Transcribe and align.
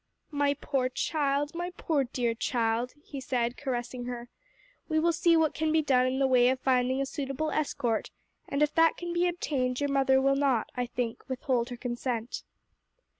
"My 0.31 0.55
poor 0.55 0.89
child! 0.89 1.53
my 1.53 1.69
poor 1.77 2.05
dear 2.05 2.33
child!" 2.33 2.95
he 3.03 3.21
said, 3.21 3.55
caressing 3.55 4.05
her; 4.05 4.29
"we 4.89 4.99
will 4.99 5.13
see 5.13 5.37
what 5.37 5.53
can 5.53 5.71
be 5.71 5.83
done 5.83 6.07
in 6.07 6.17
the 6.17 6.25
way 6.25 6.49
of 6.49 6.59
finding 6.59 6.99
a 6.99 7.05
suitable 7.05 7.51
escort, 7.51 8.09
and 8.49 8.63
if 8.63 8.73
that 8.73 8.97
can 8.97 9.13
be 9.13 9.27
obtained 9.27 9.79
your 9.79 9.91
mother 9.91 10.19
will 10.19 10.33
not, 10.35 10.71
I 10.75 10.87
think, 10.87 11.29
withhold 11.29 11.69
her 11.69 11.77
consent." 11.77 12.41